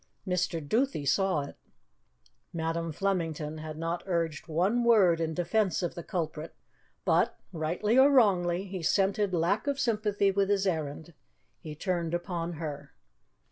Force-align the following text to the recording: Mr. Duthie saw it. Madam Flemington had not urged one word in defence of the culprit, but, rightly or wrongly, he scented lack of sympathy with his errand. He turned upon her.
Mr. 0.27 0.59
Duthie 0.67 1.05
saw 1.05 1.41
it. 1.41 1.57
Madam 2.51 2.91
Flemington 2.91 3.59
had 3.59 3.77
not 3.77 4.01
urged 4.07 4.47
one 4.47 4.83
word 4.83 5.21
in 5.21 5.35
defence 5.35 5.83
of 5.83 5.93
the 5.93 6.01
culprit, 6.01 6.55
but, 7.05 7.37
rightly 7.53 7.99
or 7.99 8.09
wrongly, 8.09 8.63
he 8.65 8.81
scented 8.81 9.31
lack 9.31 9.67
of 9.67 9.79
sympathy 9.79 10.31
with 10.31 10.49
his 10.49 10.65
errand. 10.65 11.13
He 11.59 11.75
turned 11.75 12.15
upon 12.15 12.53
her. 12.53 12.95